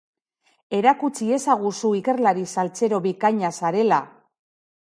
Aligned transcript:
Erakuts 0.77 1.21
iezaguzu 1.25 1.93
ikerlari 1.99 2.47
saltsero 2.57 3.01
bikaina 3.07 3.53
zarela! 3.63 4.01